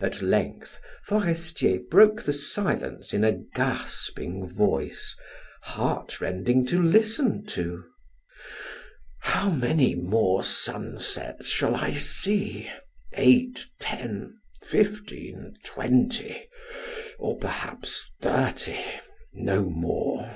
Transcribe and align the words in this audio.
At 0.00 0.22
length 0.22 0.80
Forestier 1.04 1.78
broke 1.78 2.22
the 2.22 2.32
silence 2.32 3.12
in 3.12 3.22
a 3.22 3.32
gasping 3.54 4.48
voice, 4.48 5.14
heartrending 5.60 6.64
to 6.68 6.82
listen 6.82 7.44
to: 7.48 7.84
"How 9.20 9.50
many 9.50 9.94
more 9.94 10.42
sunsets 10.42 11.48
shall 11.48 11.74
I 11.74 11.92
see 11.92 12.70
eight 13.12 13.60
ten 13.78 14.38
fifteen 14.62 15.54
twenty 15.62 16.48
or 17.18 17.36
perhaps 17.36 18.10
thirty 18.22 18.80
no 19.34 19.64
more. 19.68 20.34